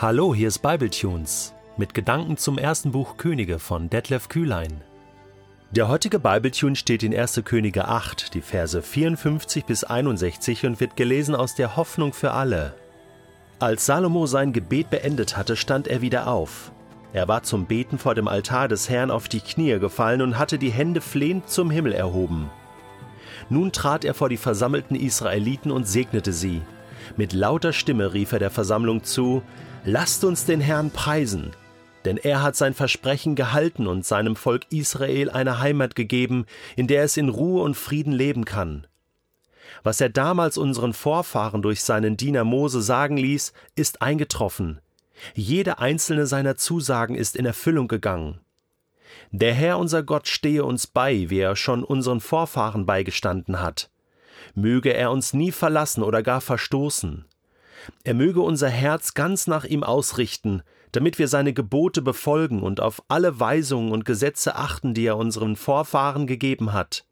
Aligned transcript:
Hallo, 0.00 0.32
hier 0.32 0.46
ist 0.46 0.60
Bibletunes 0.60 1.54
mit 1.76 1.92
Gedanken 1.92 2.36
zum 2.36 2.56
ersten 2.56 2.92
Buch 2.92 3.16
Könige 3.16 3.58
von 3.58 3.90
Detlef 3.90 4.28
Kühlein. 4.28 4.80
Der 5.72 5.88
heutige 5.88 6.20
Bibletune 6.20 6.76
steht 6.76 7.02
in 7.02 7.12
1. 7.12 7.42
Könige 7.44 7.88
8, 7.88 8.32
die 8.32 8.40
Verse 8.40 8.80
54 8.80 9.64
bis 9.64 9.82
61 9.82 10.66
und 10.66 10.78
wird 10.78 10.94
gelesen 10.94 11.34
aus 11.34 11.56
der 11.56 11.74
Hoffnung 11.74 12.12
für 12.12 12.30
alle. 12.30 12.74
Als 13.58 13.86
Salomo 13.86 14.26
sein 14.26 14.52
Gebet 14.52 14.88
beendet 14.88 15.36
hatte, 15.36 15.56
stand 15.56 15.88
er 15.88 16.00
wieder 16.00 16.28
auf. 16.28 16.70
Er 17.12 17.26
war 17.26 17.42
zum 17.42 17.66
Beten 17.66 17.98
vor 17.98 18.14
dem 18.14 18.28
Altar 18.28 18.68
des 18.68 18.88
Herrn 18.88 19.10
auf 19.10 19.28
die 19.28 19.40
Knie 19.40 19.80
gefallen 19.80 20.22
und 20.22 20.38
hatte 20.38 20.58
die 20.58 20.70
Hände 20.70 21.00
flehend 21.00 21.50
zum 21.50 21.72
Himmel 21.72 21.92
erhoben. 21.92 22.48
Nun 23.48 23.72
trat 23.72 24.04
er 24.04 24.14
vor 24.14 24.28
die 24.28 24.36
versammelten 24.36 24.94
Israeliten 24.94 25.72
und 25.72 25.88
segnete 25.88 26.32
sie. 26.32 26.62
Mit 27.16 27.32
lauter 27.32 27.72
Stimme 27.72 28.12
rief 28.14 28.32
er 28.32 28.38
der 28.38 28.50
Versammlung 28.50 29.04
zu, 29.04 29.42
Lasst 29.84 30.24
uns 30.24 30.44
den 30.44 30.60
Herrn 30.60 30.90
preisen, 30.90 31.52
denn 32.04 32.18
er 32.18 32.42
hat 32.42 32.56
sein 32.56 32.74
Versprechen 32.74 33.34
gehalten 33.36 33.86
und 33.86 34.04
seinem 34.04 34.36
Volk 34.36 34.66
Israel 34.70 35.30
eine 35.30 35.60
Heimat 35.60 35.94
gegeben, 35.94 36.46
in 36.76 36.86
der 36.86 37.04
es 37.04 37.16
in 37.16 37.28
Ruhe 37.28 37.62
und 37.62 37.74
Frieden 37.74 38.12
leben 38.12 38.44
kann. 38.44 38.86
Was 39.82 40.00
er 40.00 40.08
damals 40.08 40.58
unseren 40.58 40.92
Vorfahren 40.92 41.62
durch 41.62 41.82
seinen 41.82 42.16
Diener 42.16 42.44
Mose 42.44 42.82
sagen 42.82 43.16
ließ, 43.16 43.52
ist 43.76 44.02
eingetroffen. 44.02 44.80
Jede 45.34 45.78
einzelne 45.78 46.26
seiner 46.26 46.56
Zusagen 46.56 47.14
ist 47.14 47.36
in 47.36 47.46
Erfüllung 47.46 47.88
gegangen. 47.88 48.40
Der 49.30 49.54
Herr 49.54 49.78
unser 49.78 50.02
Gott 50.02 50.28
stehe 50.28 50.64
uns 50.64 50.86
bei, 50.86 51.30
wie 51.30 51.38
er 51.38 51.56
schon 51.56 51.84
unseren 51.84 52.20
Vorfahren 52.20 52.86
beigestanden 52.86 53.60
hat. 53.60 53.90
Möge 54.54 54.94
er 54.94 55.10
uns 55.10 55.32
nie 55.32 55.52
verlassen 55.52 56.02
oder 56.02 56.22
gar 56.22 56.40
verstoßen. 56.40 57.24
Er 58.04 58.14
möge 58.14 58.40
unser 58.40 58.68
Herz 58.68 59.14
ganz 59.14 59.46
nach 59.46 59.64
ihm 59.64 59.82
ausrichten, 59.82 60.62
damit 60.92 61.18
wir 61.18 61.28
seine 61.28 61.52
Gebote 61.52 62.02
befolgen 62.02 62.62
und 62.62 62.80
auf 62.80 63.02
alle 63.08 63.40
Weisungen 63.40 63.92
und 63.92 64.04
Gesetze 64.04 64.56
achten, 64.56 64.94
die 64.94 65.06
er 65.06 65.16
unseren 65.16 65.56
Vorfahren 65.56 66.26
gegeben 66.26 66.72
hat. 66.72 67.04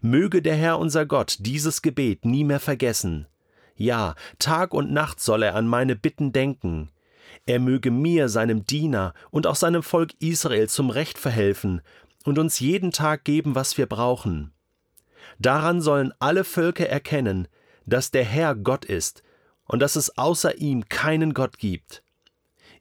Möge 0.00 0.42
der 0.42 0.54
Herr 0.54 0.78
unser 0.78 1.06
Gott 1.06 1.36
dieses 1.40 1.82
Gebet 1.82 2.24
nie 2.24 2.44
mehr 2.44 2.60
vergessen. 2.60 3.26
Ja, 3.74 4.14
Tag 4.38 4.74
und 4.74 4.92
Nacht 4.92 5.20
soll 5.20 5.42
er 5.42 5.54
an 5.54 5.66
meine 5.66 5.96
Bitten 5.96 6.32
denken. 6.32 6.90
Er 7.46 7.58
möge 7.58 7.90
mir, 7.90 8.28
seinem 8.28 8.64
Diener 8.64 9.14
und 9.30 9.46
auch 9.46 9.56
seinem 9.56 9.82
Volk 9.82 10.12
Israel 10.20 10.68
zum 10.68 10.90
Recht 10.90 11.18
verhelfen 11.18 11.80
und 12.24 12.38
uns 12.38 12.60
jeden 12.60 12.92
Tag 12.92 13.24
geben, 13.24 13.54
was 13.54 13.78
wir 13.78 13.86
brauchen. 13.86 14.52
Daran 15.38 15.80
sollen 15.80 16.12
alle 16.18 16.44
Völker 16.44 16.88
erkennen, 16.88 17.48
dass 17.86 18.10
der 18.10 18.24
Herr 18.24 18.54
Gott 18.54 18.84
ist 18.84 19.22
und 19.66 19.80
dass 19.80 19.96
es 19.96 20.16
außer 20.18 20.58
ihm 20.58 20.88
keinen 20.88 21.34
Gott 21.34 21.58
gibt. 21.58 22.02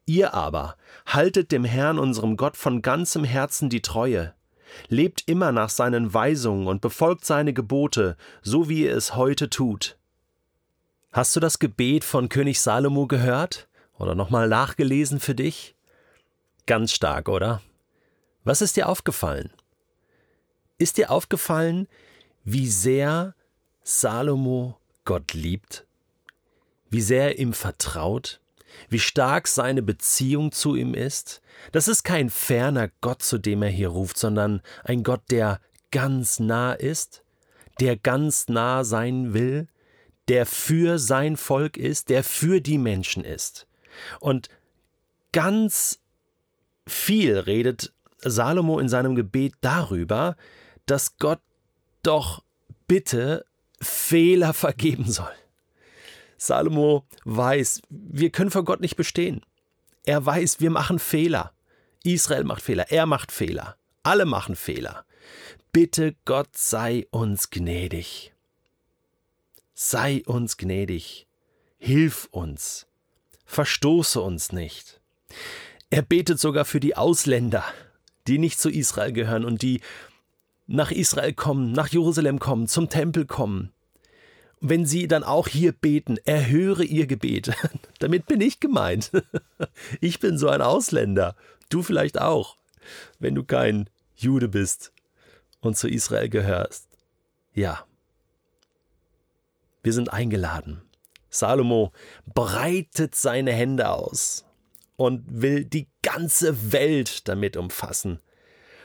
Ihr 0.05 0.33
aber 0.33 0.75
haltet 1.05 1.51
dem 1.51 1.63
Herrn 1.63 1.99
unserem 1.99 2.37
Gott 2.37 2.57
von 2.57 2.81
ganzem 2.81 3.23
Herzen 3.23 3.69
die 3.69 3.81
Treue, 3.81 4.33
lebt 4.87 5.23
immer 5.27 5.51
nach 5.51 5.69
seinen 5.69 6.13
Weisungen 6.13 6.67
und 6.67 6.81
befolgt 6.81 7.25
seine 7.25 7.53
Gebote, 7.53 8.17
so 8.41 8.67
wie 8.69 8.83
ihr 8.85 8.95
es 8.95 9.15
heute 9.15 9.49
tut. 9.49 9.97
Hast 11.11 11.35
du 11.35 11.39
das 11.39 11.59
Gebet 11.59 12.03
von 12.03 12.29
König 12.29 12.61
Salomo 12.61 13.05
gehört 13.05 13.67
oder 13.97 14.15
nochmal 14.15 14.47
nachgelesen 14.47 15.19
für 15.19 15.35
dich? 15.35 15.75
Ganz 16.65 16.93
stark, 16.93 17.27
oder? 17.27 17.61
Was 18.43 18.61
ist 18.61 18.77
dir 18.77 18.87
aufgefallen? 18.87 19.51
Ist 20.77 20.97
dir 20.97 21.11
aufgefallen, 21.11 21.87
wie 22.43 22.67
sehr 22.67 23.35
Salomo 23.83 24.77
Gott 25.05 25.33
liebt? 25.33 25.85
wie 26.91 27.01
sehr 27.01 27.29
er 27.29 27.39
ihm 27.39 27.53
vertraut, 27.53 28.39
wie 28.89 28.99
stark 28.99 29.47
seine 29.47 29.81
Beziehung 29.81 30.51
zu 30.51 30.75
ihm 30.75 30.93
ist. 30.93 31.41
Das 31.71 31.87
ist 31.87 32.03
kein 32.03 32.29
ferner 32.29 32.91
Gott, 32.99 33.23
zu 33.23 33.37
dem 33.37 33.63
er 33.63 33.69
hier 33.69 33.89
ruft, 33.89 34.17
sondern 34.17 34.61
ein 34.83 35.03
Gott, 35.03 35.23
der 35.31 35.59
ganz 35.91 36.39
nah 36.39 36.73
ist, 36.73 37.23
der 37.79 37.97
ganz 37.97 38.49
nah 38.49 38.83
sein 38.83 39.33
will, 39.33 39.67
der 40.27 40.45
für 40.45 40.99
sein 40.99 41.37
Volk 41.37 41.77
ist, 41.77 42.09
der 42.09 42.23
für 42.23 42.61
die 42.61 42.77
Menschen 42.77 43.23
ist. 43.23 43.67
Und 44.19 44.49
ganz 45.31 45.99
viel 46.87 47.39
redet 47.39 47.93
Salomo 48.19 48.79
in 48.79 48.89
seinem 48.89 49.15
Gebet 49.15 49.53
darüber, 49.61 50.35
dass 50.85 51.17
Gott 51.17 51.41
doch 52.03 52.43
bitte 52.87 53.45
Fehler 53.81 54.53
vergeben 54.53 55.11
soll. 55.11 55.31
Salomo 56.37 57.05
weiß, 57.23 57.81
wir 57.89 58.31
können 58.31 58.51
vor 58.51 58.65
Gott 58.65 58.81
nicht 58.81 58.95
bestehen. 58.95 59.41
Er 60.05 60.25
weiß, 60.25 60.59
wir 60.59 60.71
machen 60.71 60.99
Fehler. 60.99 61.53
Israel 62.03 62.43
macht 62.43 62.63
Fehler, 62.63 62.91
er 62.91 63.05
macht 63.05 63.31
Fehler. 63.31 63.77
Alle 64.03 64.25
machen 64.25 64.55
Fehler. 64.55 65.05
Bitte 65.71 66.15
Gott 66.25 66.57
sei 66.57 67.05
uns 67.11 67.49
gnädig. 67.51 68.33
Sei 69.73 70.23
uns 70.25 70.57
gnädig. 70.57 71.27
Hilf 71.77 72.27
uns. 72.31 72.87
Verstoße 73.45 74.19
uns 74.19 74.51
nicht. 74.51 74.99
Er 75.89 76.01
betet 76.01 76.39
sogar 76.39 76.65
für 76.65 76.79
die 76.79 76.95
Ausländer, 76.95 77.63
die 78.27 78.37
nicht 78.37 78.59
zu 78.59 78.69
Israel 78.69 79.11
gehören 79.11 79.45
und 79.45 79.61
die 79.61 79.81
nach 80.71 80.91
Israel 80.91 81.33
kommen, 81.33 81.71
nach 81.71 81.87
Jerusalem 81.87 82.39
kommen, 82.39 82.67
zum 82.67 82.89
Tempel 82.89 83.25
kommen 83.25 83.71
wenn 84.61 84.85
sie 84.85 85.07
dann 85.07 85.23
auch 85.23 85.47
hier 85.47 85.71
beten, 85.71 86.17
erhöre 86.23 86.83
ihr 86.83 87.07
Gebet. 87.07 87.51
Damit 87.99 88.27
bin 88.27 88.39
ich 88.39 88.59
gemeint. 88.59 89.11
Ich 89.99 90.19
bin 90.19 90.37
so 90.37 90.49
ein 90.49 90.61
Ausländer. 90.61 91.35
Du 91.69 91.83
vielleicht 91.83 92.19
auch, 92.19 92.57
wenn 93.19 93.35
du 93.35 93.43
kein 93.43 93.89
Jude 94.15 94.47
bist 94.47 94.91
und 95.59 95.77
zu 95.77 95.87
Israel 95.87 96.29
gehörst. 96.29 96.87
Ja. 97.53 97.85
Wir 99.83 99.93
sind 99.93 100.11
eingeladen. 100.11 100.81
Salomo 101.29 101.91
breitet 102.33 103.15
seine 103.15 103.51
Hände 103.51 103.89
aus 103.89 104.45
und 104.95 105.23
will 105.27 105.63
die 105.63 105.87
ganze 106.01 106.71
Welt 106.71 107.27
damit 107.27 107.55
umfassen 107.55 108.19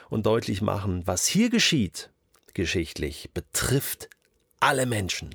und 0.09 0.27
deutlich 0.27 0.62
machen, 0.62 1.06
was 1.06 1.27
hier 1.27 1.50
geschieht, 1.50 2.11
geschichtlich, 2.55 3.31
betrifft 3.34 4.09
alle 4.61 4.87
Menschen. 4.87 5.34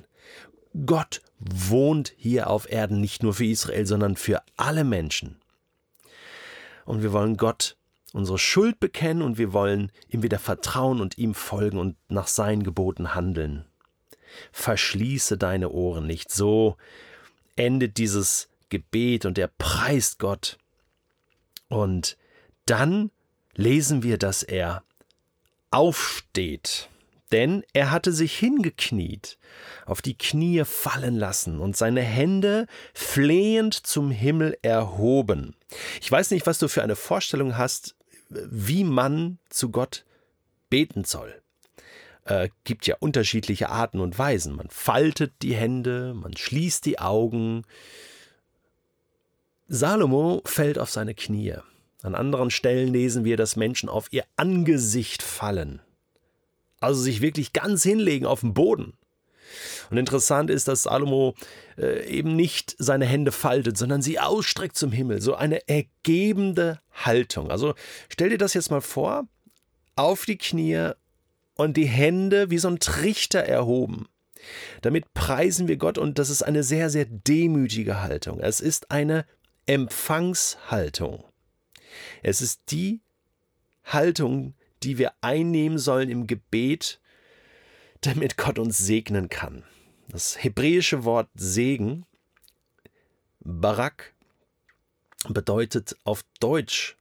Gott 0.86 1.20
wohnt 1.38 2.14
hier 2.16 2.48
auf 2.48 2.70
Erden 2.70 3.00
nicht 3.00 3.22
nur 3.22 3.34
für 3.34 3.46
Israel, 3.46 3.86
sondern 3.86 4.16
für 4.16 4.42
alle 4.56 4.84
Menschen. 4.84 5.40
Und 6.84 7.02
wir 7.02 7.12
wollen 7.12 7.36
Gott 7.36 7.76
unsere 8.12 8.38
Schuld 8.38 8.80
bekennen 8.80 9.22
und 9.22 9.38
wir 9.38 9.52
wollen 9.52 9.90
ihm 10.08 10.22
wieder 10.22 10.38
vertrauen 10.38 11.00
und 11.00 11.18
ihm 11.18 11.34
folgen 11.34 11.78
und 11.78 11.96
nach 12.08 12.26
seinen 12.26 12.62
Geboten 12.62 13.14
handeln. 13.14 13.64
Verschließe 14.52 15.38
deine 15.38 15.70
Ohren 15.70 16.06
nicht. 16.06 16.30
So 16.30 16.76
endet 17.56 17.98
dieses 17.98 18.48
Gebet 18.68 19.26
und 19.26 19.38
er 19.38 19.48
preist 19.48 20.18
Gott. 20.18 20.58
Und 21.68 22.16
dann 22.66 23.10
lesen 23.54 24.02
wir, 24.02 24.18
dass 24.18 24.42
er 24.42 24.82
aufsteht 25.70 26.88
denn 27.32 27.64
er 27.72 27.90
hatte 27.90 28.12
sich 28.12 28.38
hingekniet, 28.38 29.38
auf 29.86 30.02
die 30.02 30.16
Knie 30.16 30.64
fallen 30.64 31.16
lassen 31.16 31.58
und 31.58 31.76
seine 31.76 32.02
Hände 32.02 32.66
flehend 32.92 33.74
zum 33.74 34.10
Himmel 34.10 34.56
erhoben. 34.62 35.56
Ich 36.00 36.12
weiß 36.12 36.30
nicht, 36.30 36.46
was 36.46 36.58
du 36.58 36.68
für 36.68 36.82
eine 36.82 36.94
Vorstellung 36.94 37.56
hast, 37.56 37.96
wie 38.28 38.84
man 38.84 39.38
zu 39.48 39.70
Gott 39.70 40.04
beten 40.68 41.04
soll. 41.04 41.34
Äh, 42.24 42.50
gibt 42.64 42.86
ja 42.86 42.96
unterschiedliche 43.00 43.70
Arten 43.70 43.98
und 43.98 44.18
Weisen. 44.18 44.54
Man 44.54 44.68
faltet 44.70 45.32
die 45.42 45.54
Hände, 45.54 46.14
man 46.14 46.36
schließt 46.36 46.84
die 46.84 46.98
Augen. 46.98 47.64
Salomo 49.68 50.42
fällt 50.44 50.78
auf 50.78 50.90
seine 50.90 51.14
Knie. 51.14 51.56
An 52.02 52.14
anderen 52.14 52.50
Stellen 52.50 52.92
lesen 52.92 53.24
wir, 53.24 53.36
dass 53.36 53.56
Menschen 53.56 53.88
auf 53.88 54.12
ihr 54.12 54.24
Angesicht 54.36 55.22
fallen 55.22 55.80
also 56.82 57.00
sich 57.00 57.20
wirklich 57.20 57.52
ganz 57.52 57.82
hinlegen 57.82 58.26
auf 58.26 58.40
den 58.40 58.54
Boden. 58.54 58.94
Und 59.90 59.98
interessant 59.98 60.50
ist, 60.50 60.68
dass 60.68 60.84
Salomo 60.84 61.34
äh, 61.76 62.06
eben 62.06 62.34
nicht 62.36 62.74
seine 62.78 63.04
Hände 63.04 63.32
faltet, 63.32 63.76
sondern 63.76 64.00
sie 64.00 64.18
ausstreckt 64.18 64.76
zum 64.76 64.92
Himmel. 64.92 65.20
So 65.20 65.34
eine 65.34 65.68
ergebende 65.68 66.80
Haltung. 66.92 67.50
Also 67.50 67.74
stell 68.08 68.30
dir 68.30 68.38
das 68.38 68.54
jetzt 68.54 68.70
mal 68.70 68.80
vor, 68.80 69.28
auf 69.94 70.24
die 70.24 70.38
Knie 70.38 70.92
und 71.54 71.76
die 71.76 71.86
Hände 71.86 72.50
wie 72.50 72.58
so 72.58 72.68
ein 72.68 72.80
Trichter 72.80 73.40
erhoben. 73.40 74.08
Damit 74.80 75.12
preisen 75.12 75.68
wir 75.68 75.76
Gott 75.76 75.98
und 75.98 76.18
das 76.18 76.30
ist 76.30 76.42
eine 76.42 76.62
sehr, 76.62 76.88
sehr 76.88 77.04
demütige 77.04 78.02
Haltung. 78.02 78.40
Es 78.40 78.58
ist 78.58 78.90
eine 78.90 79.26
Empfangshaltung. 79.66 81.24
Es 82.22 82.40
ist 82.40 82.62
die 82.70 83.00
Haltung, 83.84 84.54
die 84.82 84.98
wir 84.98 85.12
einnehmen 85.20 85.78
sollen 85.78 86.08
im 86.08 86.26
Gebet, 86.26 87.00
damit 88.00 88.36
Gott 88.36 88.58
uns 88.58 88.78
segnen 88.78 89.28
kann. 89.28 89.64
Das 90.08 90.42
hebräische 90.42 91.04
Wort 91.04 91.28
Segen, 91.34 92.04
Barak, 93.40 94.14
bedeutet 95.28 95.96
auf 96.04 96.24
Deutsch, 96.40 96.96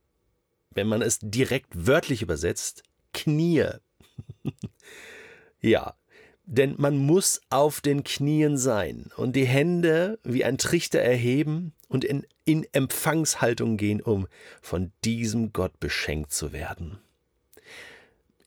wenn 0.72 0.88
man 0.88 1.02
es 1.02 1.20
direkt 1.22 1.88
wörtlich 1.88 2.22
übersetzt, 2.22 2.84
Knie. 3.14 3.68
ja, 5.62 5.96
denn 6.52 6.76
man 6.78 6.98
muss 6.98 7.42
auf 7.50 7.80
den 7.80 8.04
Knien 8.04 8.58
sein 8.58 9.10
und 9.16 9.38
die 9.38 9.46
Hände 9.46 10.20
wie 10.24 10.44
ein 10.44 10.58
Trichter 10.58 11.00
erheben 11.00 11.72
und 11.88 12.04
in, 12.04 12.28
in 12.44 12.68
Empfangshaltung 12.74 13.78
gehen, 13.78 14.02
um 14.02 14.28
von 14.62 14.92
diesem 15.06 15.54
Gott 15.54 15.80
beschenkt 15.80 16.34
zu 16.34 16.52
werden. 16.52 17.00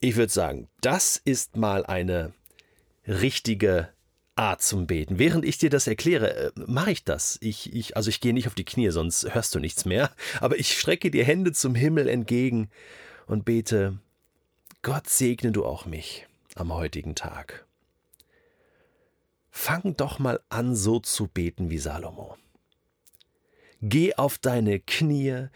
Ich 0.01 0.17
würde 0.17 0.31
sagen, 0.31 0.69
das 0.83 1.17
ist 1.17 1.57
mal 1.57 1.87
eine 1.87 2.35
richtige 3.09 3.89
Art 4.37 4.61
zum 4.61 4.87
Beten. 4.87 5.19
Während 5.19 5.47
ich 5.47 5.57
dir 5.57 5.71
das 5.71 5.87
erkläre, 5.87 6.35
äh, 6.35 6.51
mache 6.67 6.91
ich 6.91 7.05
das. 7.05 7.39
Ich, 7.41 7.73
ich, 7.73 7.97
also 7.97 8.11
ich 8.11 8.21
gehe 8.21 8.35
nicht 8.35 8.49
auf 8.49 8.55
die 8.55 8.67
Knie, 8.67 8.91
sonst 8.91 9.35
hörst 9.35 9.55
du 9.55 9.61
nichts 9.61 9.87
mehr. 9.87 10.11
Aber 10.41 10.59
ich 10.59 10.79
strecke 10.79 11.11
die 11.11 11.25
Hände 11.25 11.53
zum 11.53 11.75
Himmel 11.75 12.09
entgegen 12.09 12.69
und 13.27 13.47
bete, 13.47 13.99
Gott 14.83 15.09
segne 15.09 15.53
du 15.53 15.65
auch 15.65 15.87
mich 15.87 16.27
am 16.55 16.75
heutigen 16.75 17.15
Tag. 17.15 17.64
Fang 19.57 19.97
doch 19.97 20.19
mal 20.19 20.41
an, 20.49 20.75
so 20.75 20.99
zu 20.99 21.29
beten 21.29 21.71
wie 21.71 21.79
Salomo. 21.79 22.37
Geh 23.81 24.13
auf 24.17 24.37
deine 24.37 24.81
Knie, 24.81 25.47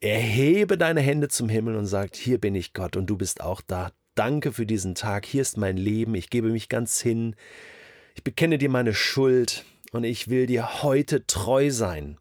erhebe 0.00 0.76
deine 0.76 1.00
Hände 1.00 1.28
zum 1.28 1.48
Himmel 1.48 1.76
und 1.76 1.86
sag, 1.86 2.16
hier 2.16 2.38
bin 2.38 2.56
ich 2.56 2.74
Gott 2.74 2.96
und 2.96 3.06
du 3.06 3.16
bist 3.16 3.40
auch 3.40 3.60
da. 3.60 3.92
Danke 4.16 4.52
für 4.52 4.66
diesen 4.66 4.96
Tag, 4.96 5.24
hier 5.24 5.40
ist 5.40 5.56
mein 5.56 5.76
Leben, 5.76 6.16
ich 6.16 6.30
gebe 6.30 6.50
mich 6.50 6.68
ganz 6.68 7.00
hin, 7.00 7.36
ich 8.16 8.24
bekenne 8.24 8.58
dir 8.58 8.68
meine 8.68 8.92
Schuld 8.92 9.64
und 9.92 10.02
ich 10.02 10.28
will 10.28 10.46
dir 10.46 10.82
heute 10.82 11.24
treu 11.26 11.70
sein. 11.70 12.18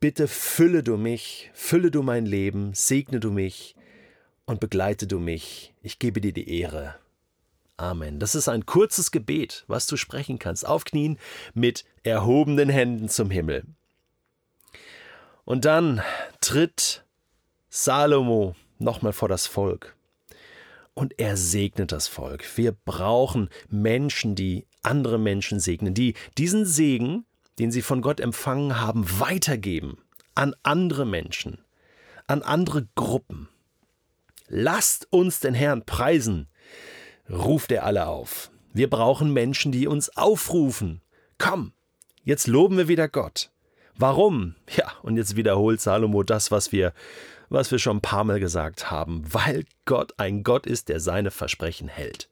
Bitte 0.00 0.26
fülle 0.26 0.82
du 0.82 0.96
mich, 0.96 1.50
fülle 1.54 1.92
du 1.92 2.02
mein 2.02 2.26
Leben, 2.26 2.74
segne 2.74 3.20
du 3.20 3.30
mich 3.30 3.76
und 4.46 4.58
begleite 4.58 5.06
du 5.06 5.20
mich. 5.20 5.72
Ich 5.80 6.00
gebe 6.00 6.20
dir 6.20 6.32
die 6.32 6.58
Ehre. 6.60 6.96
Amen. 7.80 8.18
Das 8.18 8.34
ist 8.34 8.46
ein 8.46 8.66
kurzes 8.66 9.10
Gebet, 9.10 9.64
was 9.66 9.86
du 9.86 9.96
sprechen 9.96 10.38
kannst. 10.38 10.66
Aufknien 10.66 11.18
mit 11.54 11.86
erhobenen 12.02 12.68
Händen 12.68 13.08
zum 13.08 13.30
Himmel. 13.30 13.64
Und 15.46 15.64
dann 15.64 16.02
tritt 16.42 17.04
Salomo 17.70 18.54
nochmal 18.78 19.14
vor 19.14 19.30
das 19.30 19.46
Volk 19.46 19.96
und 20.92 21.18
er 21.18 21.38
segnet 21.38 21.90
das 21.90 22.06
Volk. 22.06 22.44
Wir 22.56 22.72
brauchen 22.72 23.48
Menschen, 23.70 24.34
die 24.34 24.66
andere 24.82 25.18
Menschen 25.18 25.58
segnen, 25.58 25.94
die 25.94 26.14
diesen 26.36 26.66
Segen, 26.66 27.24
den 27.58 27.72
sie 27.72 27.80
von 27.80 28.02
Gott 28.02 28.20
empfangen 28.20 28.78
haben, 28.78 29.06
weitergeben 29.18 29.96
an 30.34 30.54
andere 30.62 31.06
Menschen, 31.06 31.64
an 32.26 32.42
andere 32.42 32.86
Gruppen. 32.94 33.48
Lasst 34.48 35.08
uns 35.10 35.40
den 35.40 35.54
Herrn 35.54 35.86
preisen, 35.86 36.49
ruft 37.30 37.72
er 37.72 37.84
alle 37.84 38.06
auf. 38.06 38.50
Wir 38.72 38.88
brauchen 38.88 39.32
Menschen, 39.32 39.72
die 39.72 39.86
uns 39.86 40.16
aufrufen. 40.16 41.00
Komm, 41.38 41.72
jetzt 42.24 42.46
loben 42.46 42.76
wir 42.76 42.88
wieder 42.88 43.08
Gott. 43.08 43.50
Warum? 43.96 44.54
Ja, 44.76 44.92
und 45.02 45.16
jetzt 45.16 45.36
wiederholt 45.36 45.80
Salomo 45.80 46.22
das, 46.22 46.50
was 46.50 46.72
wir 46.72 46.92
was 47.50 47.72
wir 47.72 47.78
schon 47.78 47.98
ein 47.98 48.02
paar 48.02 48.24
Mal 48.24 48.40
gesagt 48.40 48.90
haben, 48.90 49.22
weil 49.26 49.64
Gott 49.84 50.14
ein 50.18 50.44
Gott 50.44 50.66
ist, 50.66 50.88
der 50.88 51.00
seine 51.00 51.30
Versprechen 51.30 51.88
hält, 51.88 52.30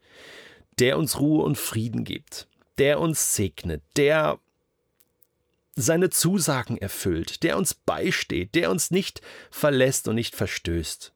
der 0.78 0.96
uns 0.96 1.18
Ruhe 1.20 1.44
und 1.44 1.58
Frieden 1.58 2.04
gibt, 2.04 2.46
der 2.78 3.00
uns 3.00 3.34
segnet, 3.34 3.82
der 3.96 4.38
seine 5.74 6.10
Zusagen 6.10 6.78
erfüllt, 6.78 7.42
der 7.42 7.58
uns 7.58 7.74
beisteht, 7.74 8.54
der 8.54 8.70
uns 8.70 8.90
nicht 8.90 9.20
verlässt 9.50 10.08
und 10.08 10.14
nicht 10.14 10.34
verstößt. 10.34 11.12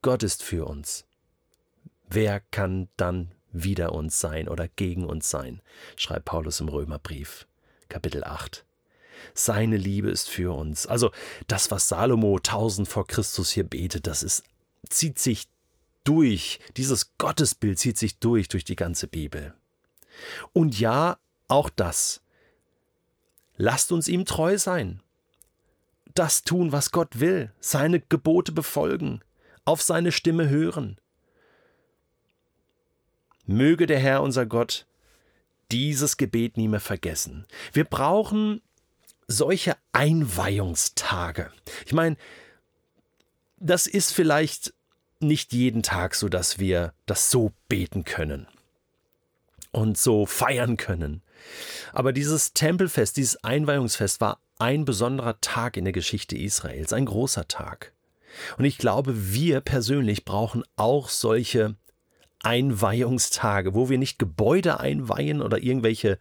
Gott 0.00 0.22
ist 0.22 0.42
für 0.42 0.64
uns. 0.64 1.04
Wer 2.14 2.40
kann 2.50 2.88
dann 2.98 3.32
wider 3.52 3.92
uns 3.94 4.20
sein 4.20 4.46
oder 4.46 4.68
gegen 4.68 5.06
uns 5.06 5.30
sein? 5.30 5.62
schreibt 5.96 6.26
Paulus 6.26 6.60
im 6.60 6.68
Römerbrief, 6.68 7.46
Kapitel 7.88 8.22
8. 8.22 8.66
Seine 9.32 9.78
Liebe 9.78 10.10
ist 10.10 10.28
für 10.28 10.54
uns. 10.54 10.86
Also 10.86 11.10
das, 11.46 11.70
was 11.70 11.88
Salomo 11.88 12.36
1000 12.36 12.86
vor 12.86 13.06
Christus 13.06 13.50
hier 13.50 13.64
betet, 13.64 14.06
das 14.06 14.22
ist, 14.22 14.44
zieht 14.90 15.18
sich 15.18 15.48
durch. 16.04 16.60
Dieses 16.76 17.16
Gottesbild 17.16 17.78
zieht 17.78 17.96
sich 17.96 18.18
durch, 18.18 18.48
durch 18.48 18.64
die 18.64 18.76
ganze 18.76 19.08
Bibel. 19.08 19.54
Und 20.52 20.78
ja, 20.78 21.16
auch 21.48 21.70
das. 21.70 22.20
Lasst 23.56 23.90
uns 23.90 24.06
ihm 24.08 24.26
treu 24.26 24.58
sein. 24.58 25.00
Das 26.12 26.42
tun, 26.42 26.72
was 26.72 26.90
Gott 26.90 27.20
will, 27.20 27.52
seine 27.58 28.00
Gebote 28.00 28.52
befolgen, 28.52 29.22
auf 29.64 29.80
seine 29.80 30.12
Stimme 30.12 30.50
hören. 30.50 30.98
Möge 33.52 33.86
der 33.86 33.98
Herr 33.98 34.22
unser 34.22 34.46
Gott 34.46 34.86
dieses 35.70 36.16
Gebet 36.16 36.56
nie 36.56 36.68
mehr 36.68 36.80
vergessen. 36.80 37.46
Wir 37.72 37.84
brauchen 37.84 38.60
solche 39.26 39.76
Einweihungstage. 39.92 41.50
Ich 41.86 41.92
meine, 41.92 42.16
das 43.58 43.86
ist 43.86 44.12
vielleicht 44.12 44.74
nicht 45.20 45.52
jeden 45.52 45.82
Tag 45.82 46.14
so, 46.14 46.28
dass 46.28 46.58
wir 46.58 46.92
das 47.06 47.30
so 47.30 47.52
beten 47.68 48.04
können 48.04 48.48
und 49.70 49.96
so 49.96 50.26
feiern 50.26 50.76
können. 50.76 51.22
Aber 51.92 52.12
dieses 52.12 52.52
Tempelfest, 52.52 53.16
dieses 53.16 53.42
Einweihungsfest 53.42 54.20
war 54.20 54.40
ein 54.58 54.84
besonderer 54.84 55.40
Tag 55.40 55.76
in 55.76 55.84
der 55.84 55.92
Geschichte 55.92 56.36
Israels, 56.36 56.92
ein 56.92 57.06
großer 57.06 57.48
Tag. 57.48 57.92
Und 58.58 58.64
ich 58.64 58.78
glaube, 58.78 59.32
wir 59.32 59.60
persönlich 59.60 60.24
brauchen 60.24 60.62
auch 60.76 61.08
solche 61.08 61.76
Einweihungstage, 62.42 63.74
wo 63.74 63.88
wir 63.88 63.98
nicht 63.98 64.18
Gebäude 64.18 64.80
einweihen 64.80 65.42
oder 65.42 65.62
irgendwelche 65.62 66.18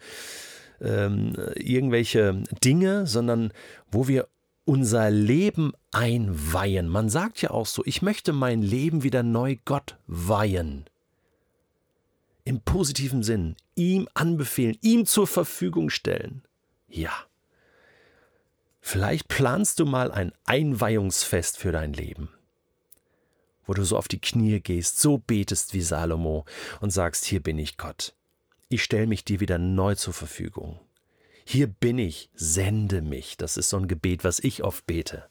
ähm, 0.82 1.34
irgendwelche 1.56 2.44
Dinge, 2.64 3.06
sondern 3.08 3.54
wo 3.92 4.08
wir 4.08 4.28
unser 4.66 5.10
Leben 5.10 5.74
einweihen. 5.92 6.88
Man 6.88 7.10
sagt 7.10 7.42
ja 7.42 7.52
auch 7.52 7.66
so, 7.66 7.84
ich 7.86 8.02
möchte 8.02 8.34
mein 8.34 8.62
Leben 8.62 9.04
wieder 9.04 9.24
neu 9.24 9.58
Gott 9.66 9.98
weihen. 10.08 10.86
Im 12.44 12.62
positiven 12.62 13.24
Sinn, 13.24 13.56
ihm 13.76 14.08
anbefehlen, 14.14 14.78
ihm 14.82 15.06
zur 15.06 15.28
Verfügung 15.28 15.90
stellen. 15.90 16.44
Ja. 16.88 17.12
Vielleicht 18.82 19.28
planst 19.28 19.80
du 19.80 19.86
mal 19.86 20.12
ein 20.12 20.32
Einweihungsfest 20.46 21.58
für 21.58 21.72
dein 21.72 21.94
Leben, 21.94 22.30
wo 23.72 23.74
du 23.74 23.86
so 23.86 23.98
auf 23.98 24.08
die 24.10 24.22
Knie 24.22 24.60
gehst, 24.60 25.00
so 25.00 25.18
betest 25.18 25.74
wie 25.74 25.82
Salomo 25.82 26.46
und 26.82 26.92
sagst, 26.92 27.26
hier 27.26 27.42
bin 27.42 27.58
ich 27.58 27.78
Gott 27.78 28.14
ich 28.72 28.84
stelle 28.84 29.08
mich 29.08 29.26
dir 29.26 29.42
wieder 29.42 29.58
neu 29.58 29.96
zur 29.96 30.14
Verfügung. 30.14 30.80
Hier 31.44 31.68
bin 31.68 31.98
ich, 31.98 32.30
sende 32.34 33.02
mich. 33.02 33.36
Das 33.36 33.58
ist 33.58 33.70
so 33.70 33.78
ein 33.78 33.90
Gebet, 33.90 34.24
was 34.24 34.40
ich 34.40 34.64
oft 34.64 34.88
bete. 34.88 35.26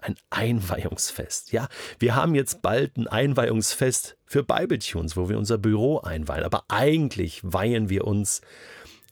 Ein 0.00 0.14
Einweihungsfest. 0.30 1.52
Ja, 1.52 1.68
wir 1.98 2.14
haben 2.14 2.34
jetzt 2.34 2.62
bald 2.62 2.96
ein 2.96 3.08
Einweihungsfest 3.08 4.16
für 4.24 4.42
Bibletunes, 4.42 5.16
wo 5.16 5.28
wir 5.28 5.36
unser 5.36 5.58
Büro 5.58 5.98
einweihen. 5.98 6.44
Aber 6.44 6.64
eigentlich 6.68 7.40
weihen 7.44 7.90
wir 7.90 8.06
uns 8.06 8.40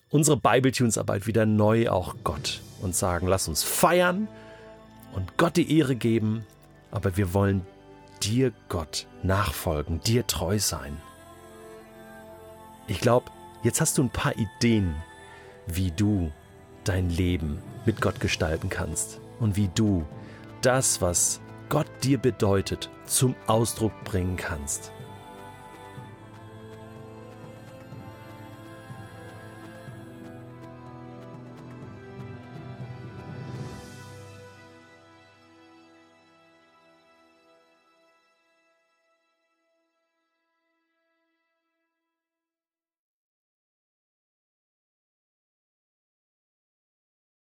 unsere 0.08 0.38
Bibletunes-Arbeit 0.38 1.26
wieder 1.26 1.44
neu 1.44 1.90
auch 1.90 2.16
Gott 2.24 2.62
und 2.80 2.96
sagen, 2.96 3.26
lass 3.26 3.46
uns 3.46 3.62
feiern 3.62 4.26
und 5.12 5.36
Gott 5.36 5.56
die 5.56 5.76
Ehre 5.78 5.96
geben, 5.96 6.46
aber 6.90 7.16
wir 7.18 7.34
wollen 7.34 7.66
dir, 8.22 8.52
Gott, 8.68 9.06
nachfolgen, 9.22 10.00
dir 10.00 10.26
treu 10.26 10.58
sein. 10.58 10.96
Ich 12.86 13.00
glaube, 13.00 13.30
Jetzt 13.62 13.82
hast 13.82 13.98
du 13.98 14.04
ein 14.04 14.10
paar 14.10 14.32
Ideen, 14.38 14.94
wie 15.66 15.90
du 15.90 16.32
dein 16.84 17.10
Leben 17.10 17.62
mit 17.84 18.00
Gott 18.00 18.18
gestalten 18.18 18.70
kannst 18.70 19.20
und 19.38 19.56
wie 19.56 19.68
du 19.74 20.06
das, 20.62 21.02
was 21.02 21.40
Gott 21.68 21.86
dir 22.02 22.16
bedeutet, 22.16 22.88
zum 23.04 23.34
Ausdruck 23.46 23.92
bringen 24.04 24.36
kannst. 24.36 24.92